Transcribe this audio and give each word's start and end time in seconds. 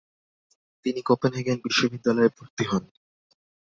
তিনি 0.85 0.99
কোপেনহেগেন 1.01 1.57
বিশ্ববিদ্যালয় 1.65 2.27
এ 2.27 2.35
ভর্তি 2.37 2.63
হন। 2.63 2.83